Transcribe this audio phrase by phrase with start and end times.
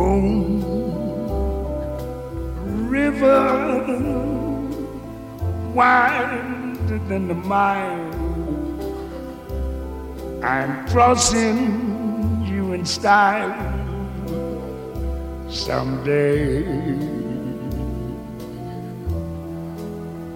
[0.00, 0.62] Moon
[2.88, 3.36] River
[5.74, 8.08] wider than the mile.
[10.42, 11.60] I'm crossing
[12.50, 13.54] you in style
[15.50, 16.64] someday.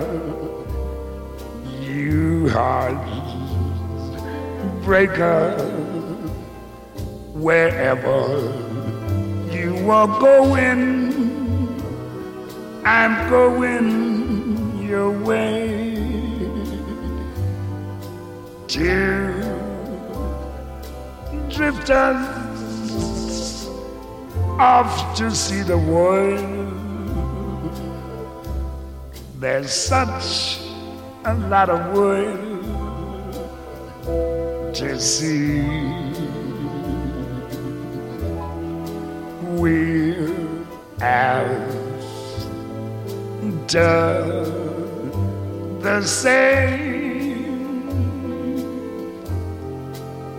[1.83, 3.24] you heart
[4.85, 5.57] breaker,
[7.33, 8.21] wherever
[9.51, 11.15] you are going,
[12.85, 15.95] I'm going your way.
[18.69, 19.33] Two
[21.49, 22.29] drifters
[24.59, 26.45] off to see the world.
[29.41, 30.61] There's such
[31.25, 32.44] a lot of world
[39.57, 40.37] We're
[41.01, 41.45] after
[45.81, 47.85] the same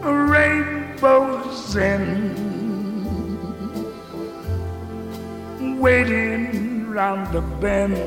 [0.04, 2.36] rainbows in
[5.80, 7.98] waiting round the bend.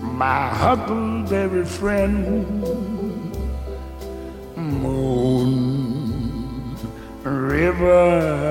[0.00, 2.59] My huckleberry friend,
[7.80, 8.49] River,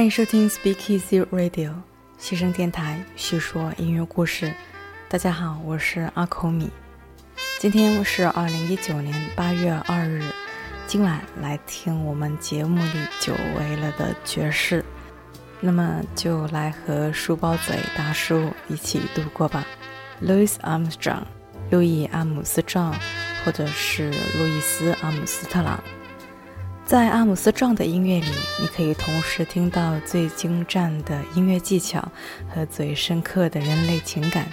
[0.00, 1.74] 欢迎收听 Speak Easy Radio
[2.16, 4.50] 西声电台，叙说音乐故事。
[5.10, 6.70] 大家好，我是阿口米。
[7.58, 10.22] 今天是二零一九年八月二日，
[10.86, 14.82] 今晚来听我们节目里久违了的爵士。
[15.60, 19.66] 那么就来和书包嘴大叔一起度过吧。
[20.22, 21.24] Louis Armstrong，
[21.70, 22.94] 路易·阿姆斯壮，
[23.44, 25.78] 或者是路易斯·阿姆斯特朗。
[26.90, 28.26] 在阿姆斯壮的音乐里，
[28.60, 32.10] 你可以同时听到最精湛的音乐技巧
[32.52, 34.44] 和最深刻的人类情感。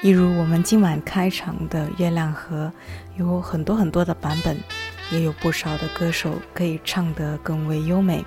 [0.00, 2.72] 一如我们今晚开场的《月亮河》，
[3.18, 4.56] 有很多很多的版本，
[5.10, 8.24] 也有不少的歌手可以唱得更为优美。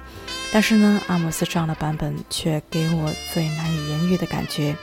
[0.52, 4.75] 但是呢， 阿姆斯壮的版本却给我最难以言喻的感觉。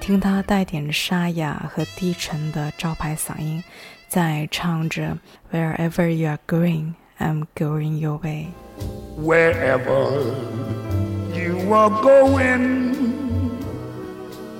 [0.00, 3.64] 听他带点沙哑和低沉的招牌嗓音，
[4.06, 5.16] 在唱着
[5.50, 6.92] “Wherever you are going”。
[7.20, 8.54] I'm going your way.
[9.16, 10.34] Wherever
[11.34, 12.94] you are going,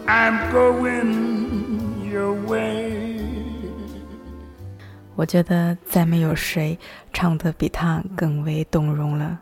[0.07, 3.19] I'm going your way.
[5.15, 6.79] 我觉得再没有谁
[7.13, 9.41] 唱得比他更为动容了。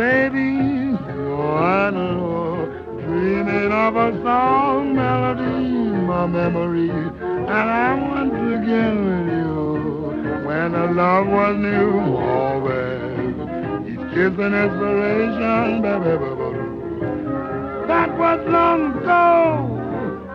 [0.00, 0.96] Baby,
[1.28, 2.64] oh, I know,
[3.04, 5.68] dreaming of a song melody,
[6.08, 12.16] my memory, and I want to get with you when the love was new.
[12.16, 13.12] Always,
[13.92, 16.50] each kiss an inspiration, baby, baby.
[17.86, 19.26] That was long ago.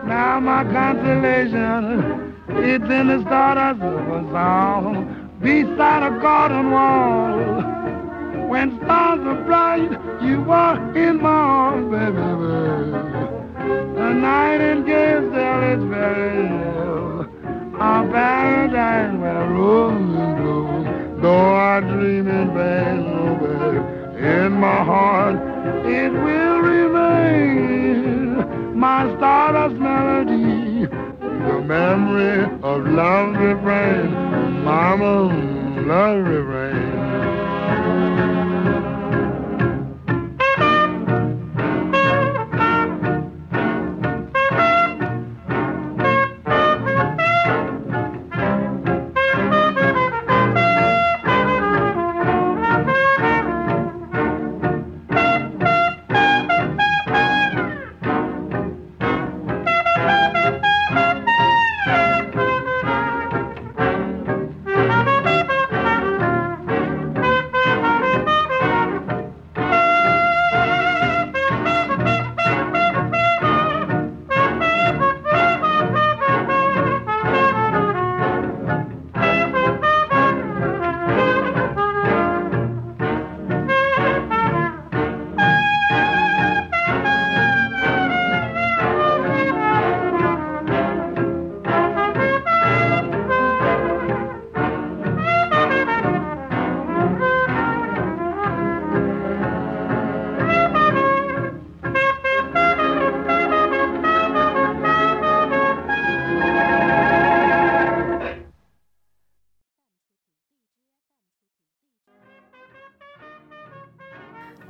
[0.06, 7.65] Now my consolation it's in the stardust of a song beside a garden wall.
[8.56, 9.90] When stars are bright,
[10.22, 12.16] you are in my arms, baby.
[13.98, 15.28] The nightingale
[15.74, 17.26] is very ill.
[17.78, 21.20] Our paradise where roses bloom.
[21.20, 23.80] Though I dream in vain, oh baby,
[24.26, 25.36] in my heart
[25.84, 28.40] it will remain
[28.74, 34.10] my stardust melody the memory of love refrain,
[34.64, 35.28] mama,
[35.86, 36.86] love refrain.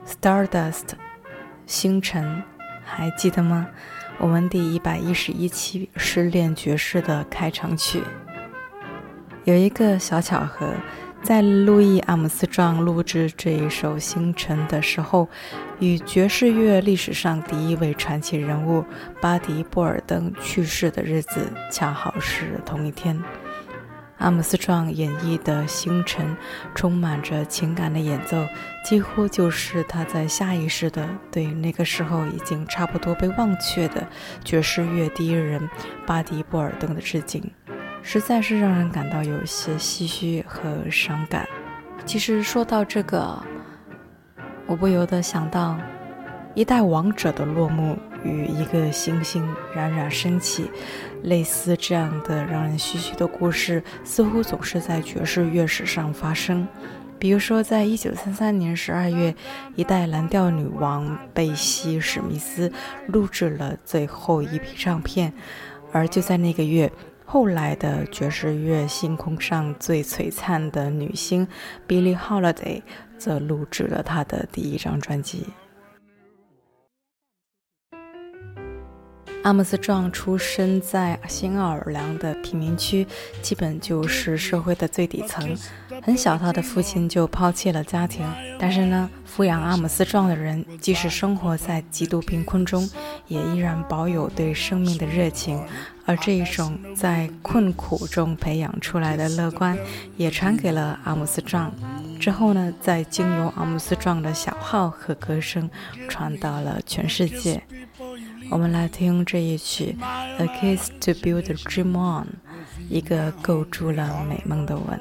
[0.07, 0.91] Stardust，
[1.67, 2.43] 星辰，
[2.85, 3.67] 还记得吗？
[4.19, 8.03] 我们第一百一十一期失恋爵士的开场曲。
[9.43, 10.73] 有一个小巧合，
[11.23, 15.29] 在路易·阿姆斯壮录制这一首《星辰》的时候，
[15.81, 18.85] 与爵士乐历史上第一位传奇人物
[19.21, 23.21] 巴迪·布尔登去世的日子恰好是同一天。
[24.19, 26.27] 阿姆斯壮演绎的《星辰》
[26.75, 28.47] 充满着情感的演奏，
[28.83, 34.07] 几乎就是他在下意识的对那个时候已经差不多被忘却的
[34.43, 35.69] 爵士乐第一人
[36.07, 37.43] 巴迪·波尔登的致敬，
[38.03, 41.47] 实在是让人感到有些唏嘘和伤感。
[42.07, 43.39] 其实说到这个，
[44.67, 45.77] 我不由得想到
[46.55, 47.99] 一代王者的落幕。
[48.27, 50.71] 与一个星星冉冉升起，
[51.23, 56.67] 类似这样的让人唏嘘的故事，似乎总是在爵士乐史上发生。
[57.19, 59.35] 比如说，在一九三三年十二月，
[59.75, 62.71] 一代蓝调女王贝西·史密斯
[63.07, 65.33] 录制了最后一批唱片，
[65.93, 66.93] 而就在那个月，
[67.25, 71.49] 后来的爵士乐星空上最璀璨的女星
[71.89, 72.83] Billie Holiday
[73.17, 75.47] 则录制了她的第一张专辑。
[79.47, 83.07] 阿姆斯壮出生在新奥尔良的贫民区，
[83.41, 85.57] 基本就是社会的最底层。
[86.03, 88.27] 很小，他的父亲就抛弃了家庭。
[88.59, 92.91] 但是呢，抚养阿姆斯壮的人，即使生活在极度贫困中，
[93.29, 95.63] 也依然保有对生命的热情。
[96.05, 99.79] 而这一种在困苦中培养出来的乐观，
[100.17, 101.73] 也传给了阿姆斯壮。
[102.19, 105.71] 之后呢，在经由阿姆斯壮的小号和歌声，
[106.09, 107.63] 传到了全世界。
[108.50, 112.28] 我们来听这一曲《A Kiss to Build a Dream On》，
[112.90, 115.00] 一个构筑了美梦的吻。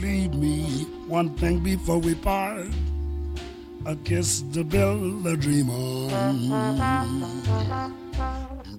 [0.00, 2.70] Leave me one thing before we part.
[3.84, 6.50] A kiss to build a dream on.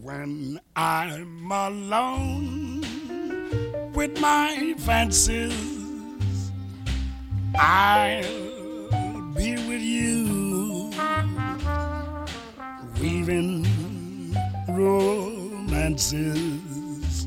[0.03, 2.83] When I'm alone
[3.93, 6.51] with my fancies,
[7.55, 8.52] I'll
[15.94, 17.26] romances,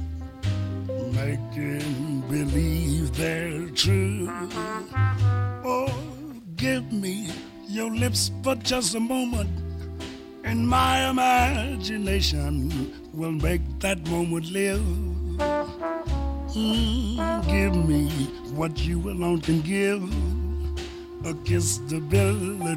[1.14, 4.30] making believe they're true.
[5.64, 5.94] Oh,
[6.58, 7.32] give me
[7.70, 9.50] your lips for just a moment,
[10.44, 14.82] and my imagination will make that moment live.
[16.56, 18.10] Mm, give me
[18.54, 20.04] what you alone can give.
[21.26, 22.76] A kiss to build a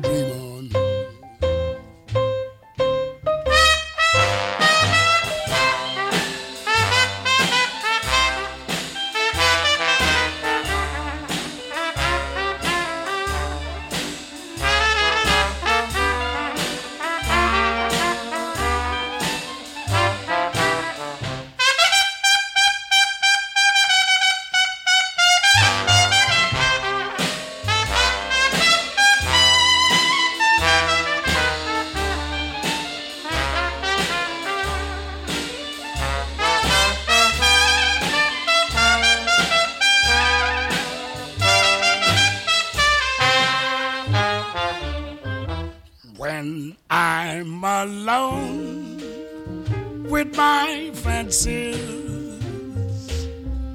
[50.36, 51.78] my fancies.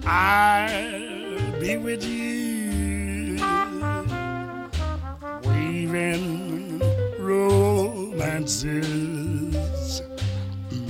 [0.06, 3.40] I'll be with you,
[5.44, 6.80] weaving
[7.20, 8.56] romances,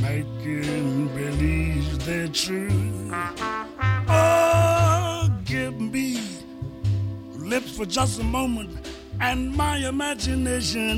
[0.02, 3.12] making believe they're true.
[4.08, 6.20] Oh, give me
[7.38, 8.70] lips for just a moment
[9.22, 10.98] and my imagination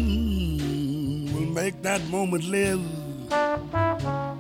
[1.34, 2.82] will make that moment live.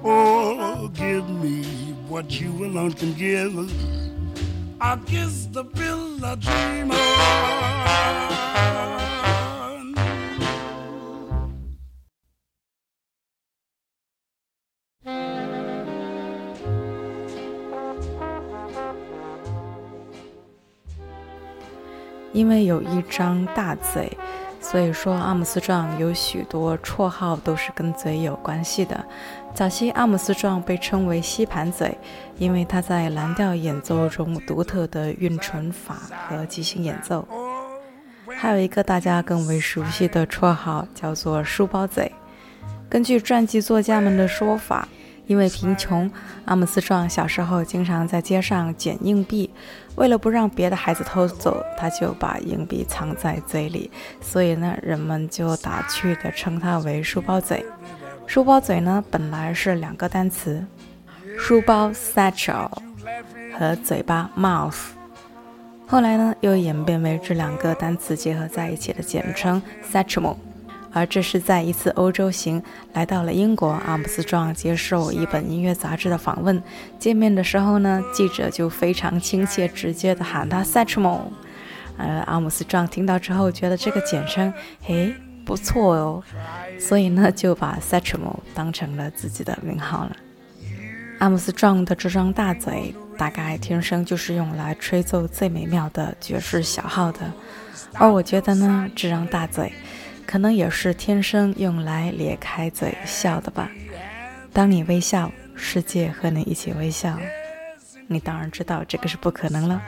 [0.07, 1.62] Oh, give me
[2.09, 3.55] what you alone can give.
[4.81, 7.23] I'll kiss the pill I dream on.
[22.33, 24.11] 因为有一张大嘴，
[24.60, 29.06] 所以说阿姆斯壮有许多绰号都是跟嘴有关系的。
[29.54, 31.98] 早期阿姆斯壮被称为吸盘嘴，
[32.38, 35.96] 因为他在蓝调演奏中独特的韵唇法
[36.28, 37.28] 和即兴演奏。
[38.36, 42.12] 还有一个大家更为熟悉的绰号叫做书包嘴。
[42.90, 44.88] 根据传记作家们的说法。
[45.28, 46.10] 因为贫穷，
[46.46, 49.50] 阿姆斯壮小时候经常在街上捡硬币。
[49.98, 53.92] 为了不让别的孩子偷走，他就把硬币藏在嘴里。
[54.22, 57.66] 所以呢，人们就打趣地称他为“书包嘴”。
[58.27, 60.63] 书包嘴呢，本来是两个单词：
[61.38, 62.70] 书包 （satchel）
[63.58, 64.77] 和嘴巴 （mouth）。
[65.88, 69.62] 后来呢，又演变为这两个单词结合在一起的简称
[69.92, 70.36] “satchel”。
[70.91, 72.62] 而这是在一次欧洲行，
[72.94, 76.62] 来到了英国，阿姆斯壮接受一本音乐杂志的访问。
[76.98, 81.20] 见面的时候呢，记者就非常亲切、直接的喊他 Satchmo。
[81.98, 85.13] 呃，阿姆斯壮听到之后，觉得这个简称，嘿，
[85.46, 86.24] 不错哦，
[86.79, 90.15] 所以呢，就把 Satchmo 当成了自己的名号了。
[91.20, 97.20] 阿姆斯壮的这张大嘴，大概天生就是用来吹奏最美妙的爵士小号的。
[97.94, 99.72] 而我觉得呢，这张大嘴。
[100.28, 103.72] 可能也是天生用来咧开嘴笑的吧。
[104.52, 107.18] 当你微笑，世界和你一起微笑。
[108.10, 109.82] 你当然知道这个是不可能了。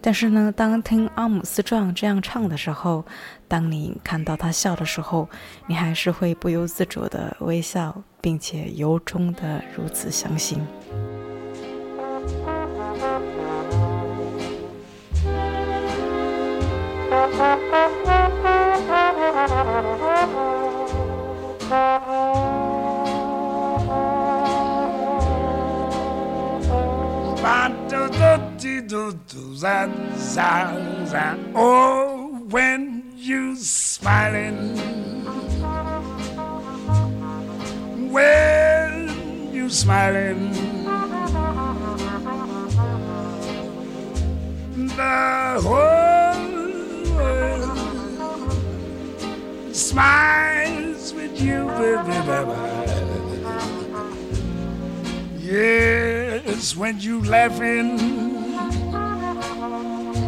[0.00, 3.04] 但是呢，当听阿姆斯壮这样唱的时候，
[3.48, 5.28] 当你看到他笑的时候，
[5.66, 10.60] 你还是会不由自主的微笑，并且由衷的如此相信。
[31.54, 34.76] Oh, when you smiling,
[38.10, 40.52] when you smiling,
[44.96, 46.34] the whole
[47.14, 47.76] world
[51.10, 52.16] smiles with you, baby.
[52.26, 52.54] baby.
[55.38, 57.98] Yes, when you laughing,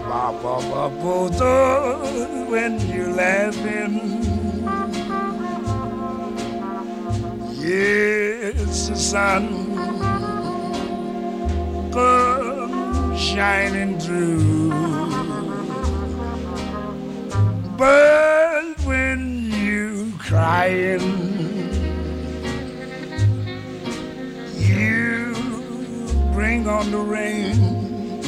[0.08, 1.28] ba ba ba ba
[2.50, 3.94] when you laughing.
[7.60, 9.44] Yes, the sun
[11.92, 14.70] comes shining through,
[17.76, 18.41] but
[24.56, 25.34] you
[26.32, 28.22] bring on the rain.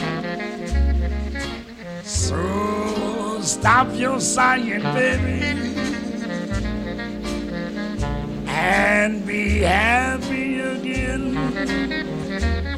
[2.04, 5.40] So stop your sighing, baby,
[8.48, 11.32] and be happy again.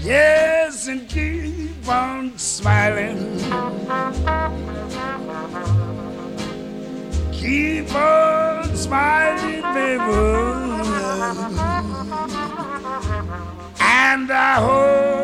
[0.03, 3.43] Yes, and keep on smiling.
[7.47, 10.03] Keep on smiling, baby.
[13.79, 15.16] And I hope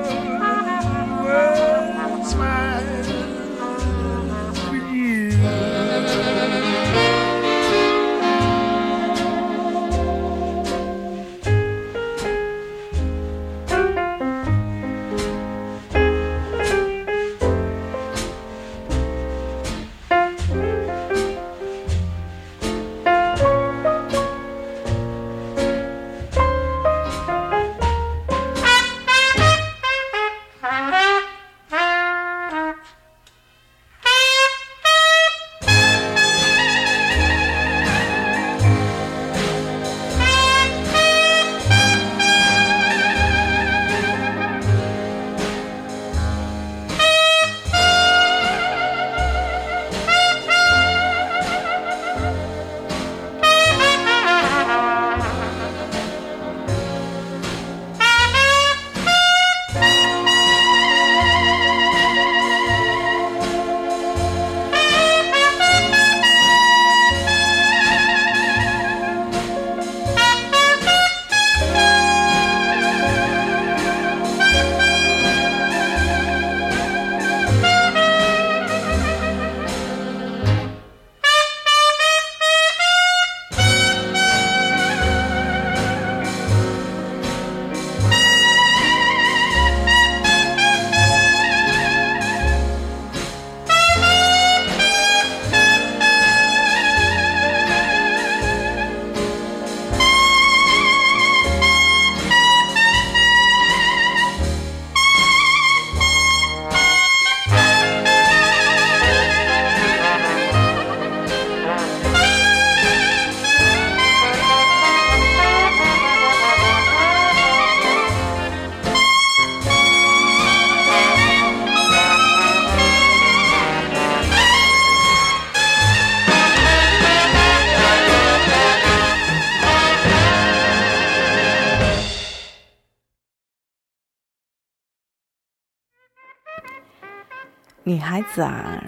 [137.85, 138.81] 女孩子啊，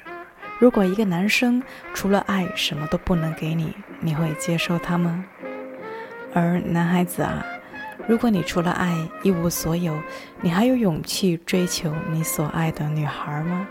[0.60, 1.60] 如果一个男生
[1.94, 5.24] 除了爱什么都不能给你，你会接受他吗？
[6.32, 7.44] 而男孩子啊，
[8.06, 9.98] 如果你除了爱一无所有，
[10.40, 13.66] 你还有勇气追求你所爱的女孩吗？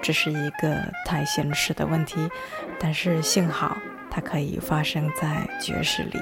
[0.00, 2.30] 这是一个太现实的问题，
[2.78, 3.76] 但是幸好
[4.08, 6.20] 它可以发生在爵士里。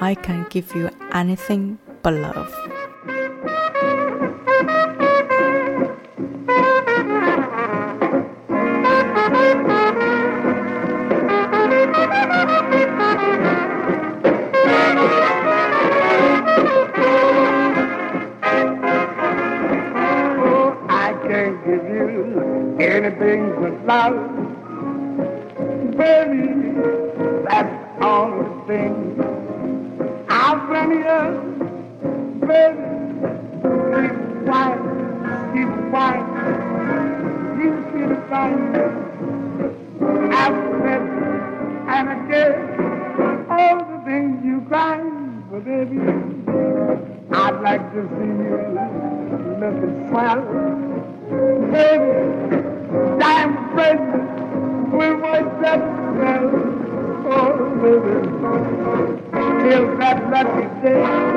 [0.00, 2.71] I can give you anything but love。
[24.10, 25.96] Love.
[25.96, 26.48] Baby,
[27.48, 28.94] that's all the thing.
[30.28, 31.20] I'll bring you,
[32.46, 32.86] baby,
[33.94, 34.82] keep quiet,
[35.52, 36.26] keep quiet.
[37.60, 38.60] You see the sign.
[40.32, 41.02] I've said
[41.94, 42.52] and again
[43.50, 46.00] all the things you crying for, baby.
[47.30, 48.56] I'd like to see you
[49.60, 50.42] looking swell.
[51.70, 52.12] Baby,
[53.72, 55.40] I'm pregnant with my
[56.18, 56.46] well.
[57.24, 58.18] Oh, baby,
[59.64, 61.31] till that lucky day.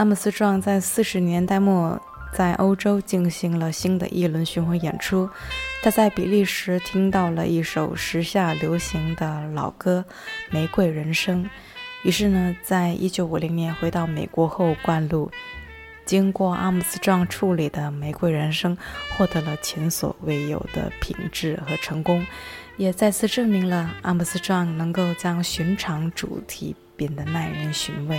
[0.00, 2.00] 阿姆斯壮在四十年代末
[2.32, 5.28] 在欧洲进行了新的一轮巡回演出。
[5.82, 10.02] 他在比利时听到了一首时下流行的老歌
[10.54, 11.44] 《玫瑰人生》，
[12.02, 15.30] 于是呢，在一九五零年回到美国后灌录。
[16.06, 18.74] 经过阿姆斯壮处理的《玫瑰人生》
[19.18, 22.26] 获得了前所未有的品质和成功，
[22.78, 28.18] 也再次证明了阿姆斯壮能够将寻常主题变得耐人寻味。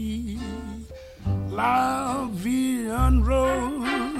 [1.51, 4.10] la vie en rose.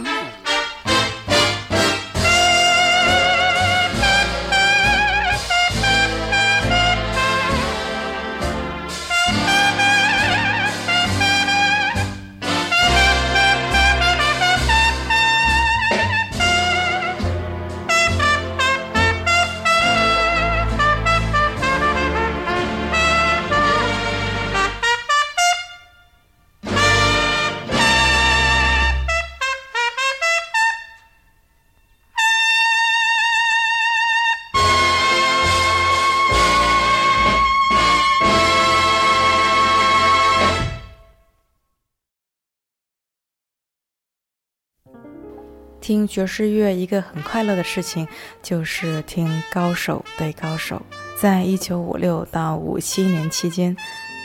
[45.81, 48.07] 听爵士乐，一个很快乐的事情
[48.41, 50.81] 就是听高手对高手。
[51.19, 53.75] 在一九五六到五七年期间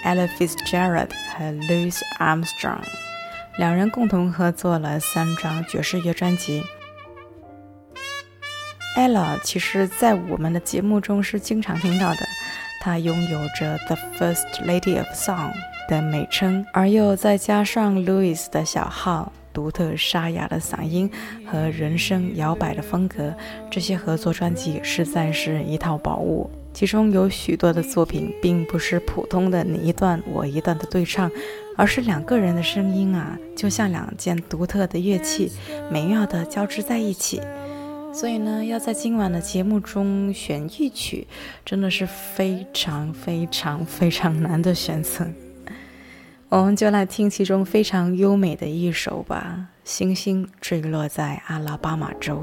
[0.05, 2.85] ，Ella Fitzgerald 和 Louis Armstrong
[3.59, 6.63] 两人共同合作了三张爵士乐专辑。
[8.97, 12.27] Ella 其实，在我们的节目中是经常听到的，
[12.81, 15.53] 她拥有着 The First Lady of Song
[15.89, 19.33] 的美称，而又再加上 Louis 的小号。
[19.57, 21.11] 独特沙哑的嗓音
[21.47, 23.35] 和人声摇摆的风格，
[23.71, 26.51] 这些合作专辑实在是一套宝物。
[26.75, 31.31] 其中有许多的作品并不是普通的你一段我一段的对唱，
[31.75, 35.51] 而是两个人的声音啊，就像两件独特的乐器，
[35.91, 37.41] 美妙的交织在一起。
[38.13, 41.27] 所以呢，要在今晚的节目中选一曲，
[41.65, 45.27] 真的是非常非常非常难的选择。
[46.49, 52.37] 我们就来听其中非常优美的一首吧，《星星坠落在阿拉巴马州》。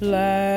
[0.00, 0.47] Last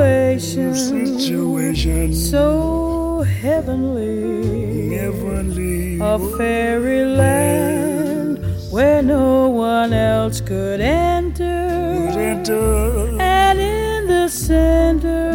[0.00, 0.74] situation
[1.18, 2.14] Situation.
[2.14, 4.96] so heavenly.
[4.96, 5.98] Heavenly.
[6.00, 8.38] a fairyland
[8.72, 11.44] where no one else could enter.
[11.44, 13.18] Enter.
[13.20, 15.32] And in the center,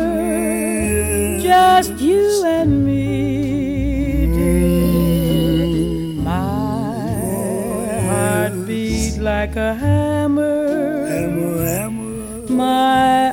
[1.42, 6.24] just you and me, dear.
[6.24, 11.06] My heart beat like a hammer.
[11.08, 12.50] Hammer, hammer.
[12.50, 13.25] My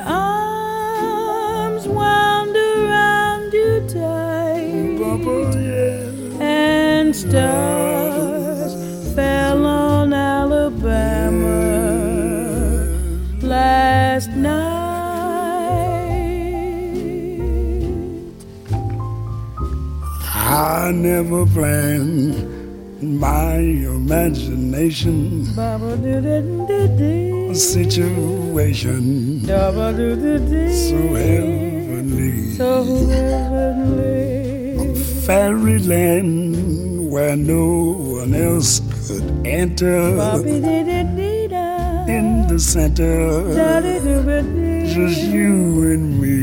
[7.33, 8.73] stars
[9.15, 11.57] fell on Alabama
[13.41, 14.53] last night.
[20.29, 22.37] I never planned
[23.01, 29.71] my imagination a situation so
[31.17, 32.53] heavenly.
[32.59, 32.71] so
[33.07, 34.43] heavenly.
[35.25, 36.42] Fairyland
[37.13, 40.17] where no one else could enter.
[40.17, 41.51] Bobby did it did
[42.09, 43.53] In the center,
[44.97, 46.39] just you and me.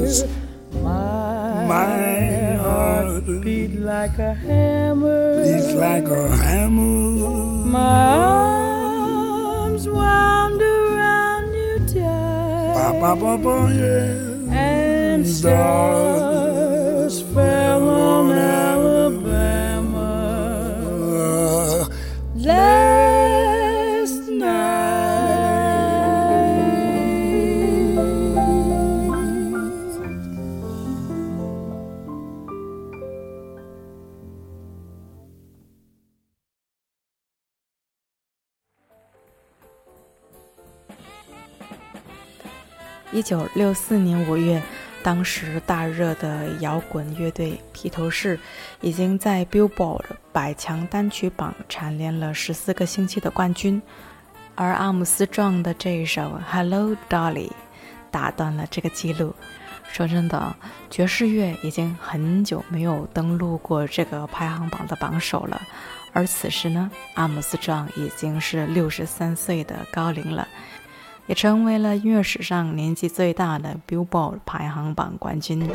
[0.00, 0.24] Yes.
[0.80, 5.44] My, heart beat like a hammer.
[5.44, 7.68] beats like a hammer.
[7.68, 12.72] My arms wound around you tight.
[12.80, 14.56] Ba, ba, ba, ba, yeah.
[14.56, 16.51] And stars
[18.22, 20.10] on Alabama
[21.14, 21.86] Uh,
[22.36, 24.62] last night.
[43.12, 44.62] 一九六四年五月，
[45.02, 48.38] 当时大热的摇滚乐队披头士
[48.80, 53.82] 已经在 Billboard 百强单曲榜蝉联了十四个星期的冠军，
[54.54, 57.48] 而阿姆斯壮的这一首《Hello Dolly》
[58.10, 59.34] 打断了这个记录。
[59.90, 60.54] 说真的，
[60.88, 65.60] 爵士乐已经很久没有登陆过这个排行榜的榜首了，
[66.12, 70.48] 而此时呢，阿姆斯壮已经是六十三岁的高龄了。
[71.26, 75.66] 也成为了音乐史上年纪最大的 Billboard 排行榜冠军。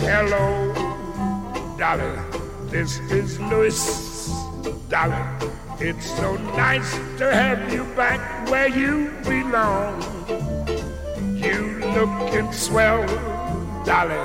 [0.00, 0.74] Hello,
[1.78, 2.18] darling,
[2.70, 4.30] This is Louis.
[4.88, 5.24] Darling,
[5.78, 8.20] it's so nice to have you back
[8.50, 10.02] where you belong.
[11.36, 13.06] You looking swell,
[13.90, 14.22] Dolly.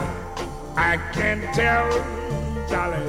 [0.77, 1.89] I can tell,
[2.69, 3.01] Dolly.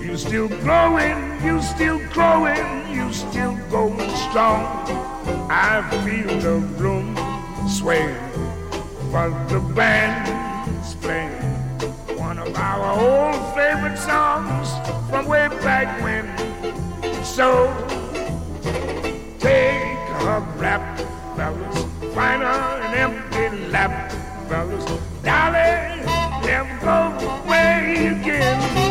[0.00, 4.62] You still growing, you still growing, you still going strong.
[5.50, 7.16] I feel the room
[7.68, 8.14] sway,
[9.10, 11.42] but the band's playing
[12.16, 14.70] one of our old favorite songs
[15.10, 16.26] from way back when.
[17.24, 17.74] So
[19.40, 19.98] take
[20.30, 20.96] a rap,
[21.34, 24.12] fellas, find an empty lap,
[24.48, 25.05] fellas.
[28.04, 28.85] Again.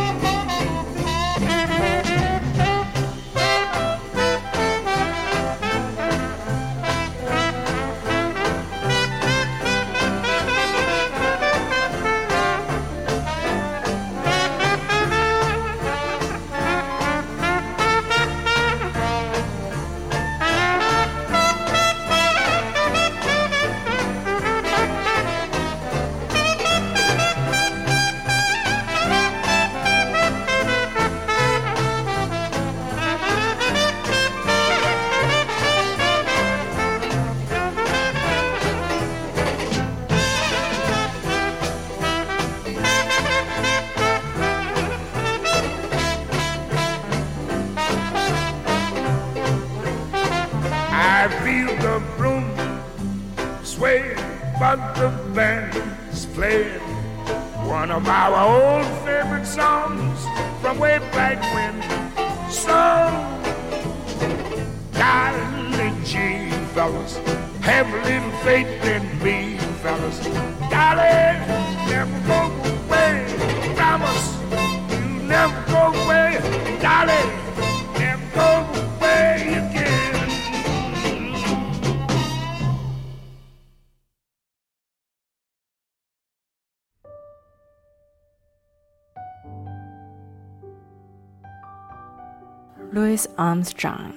[92.95, 94.13] Louis Armstrong，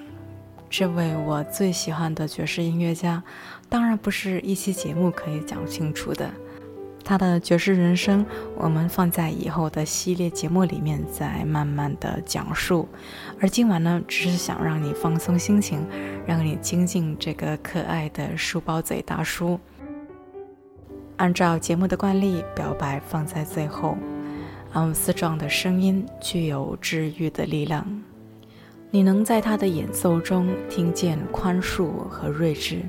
[0.71, 3.21] 这位我最喜欢的爵士音乐家，
[3.69, 6.31] 当然不是一期节目可以讲清楚的。
[7.05, 12.89] 他的爵士人生，我们放在以后的系列节目里面再慢慢的讲述。
[13.41, 15.85] 而今晚呢，只是想让你放松心情，
[16.25, 19.59] 让你亲近这个可爱的书包嘴大叔。
[21.17, 23.99] 按照节目的惯例，表白放在最后。
[24.73, 27.85] 阿姆斯壮的声音具有治愈的力量。
[28.91, 32.81] 你能在他的演奏中听见宽恕和睿智，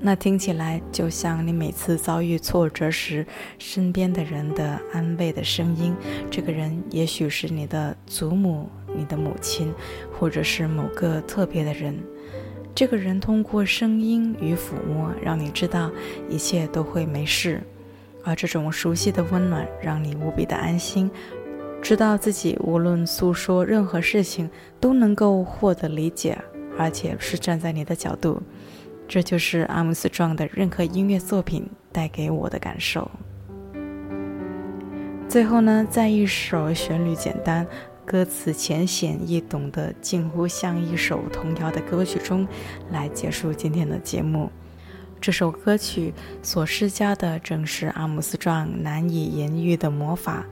[0.00, 3.24] 那听起来就像你每次遭遇挫折时
[3.56, 5.94] 身边的人的安慰的声音。
[6.28, 9.72] 这个人也许是你的祖母、你的母亲，
[10.18, 11.96] 或者是某个特别的人。
[12.74, 15.92] 这个人通过声音与抚摸，让你知道
[16.28, 17.62] 一切都会没事，
[18.24, 21.08] 而这种熟悉的温暖让你无比的安心。
[21.84, 24.48] 知道自己无论诉说任何事情
[24.80, 26.42] 都能够获得理解，
[26.78, 28.40] 而且是站在你的角度，
[29.06, 33.10] 这就是阿姆斯壮的任何音乐作品带给我的感受。
[35.28, 37.66] 最后呢，在一首旋律简单、
[38.06, 42.48] 歌词浅显易懂的近乎像一首童谣的歌曲中，
[42.92, 44.50] 来结束今天的节目。
[45.20, 50.46] 这首歌曲所施加的正是阿姆斯壮难以言喻的魔法。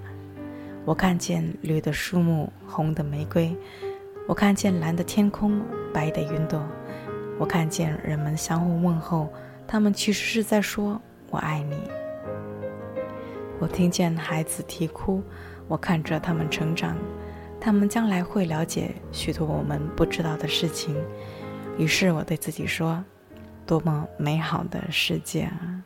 [0.84, 3.54] 我看见绿的树木，红的玫瑰；
[4.26, 5.62] 我看见蓝的天空，
[5.94, 6.60] 白的云朵；
[7.38, 9.32] 我看见人们相互问候，
[9.64, 11.76] 他们其实是在说“我爱你”。
[13.60, 15.22] 我听见孩子啼哭，
[15.68, 16.96] 我看着他们成长，
[17.60, 20.96] 他们将来会了解许多我们不知道的事情。
[21.78, 23.02] 于是我对自己说
[23.64, 25.84] ：“多么美好的世界啊！”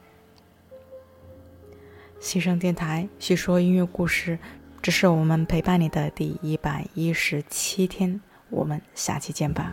[2.19, 4.39] 西声电台叙说音乐故事。
[4.87, 8.21] 这是我们陪伴你的第一百一十七天，
[8.51, 9.73] 我们下期见吧。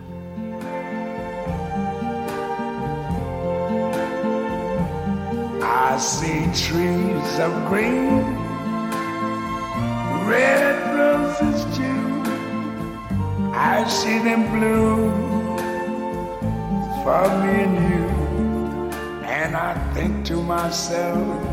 [5.62, 8.24] I see trees of green,
[10.28, 12.24] red roses too.
[13.54, 15.12] I see them bloom
[17.04, 18.10] for me and you,
[19.28, 21.53] and I think to myself.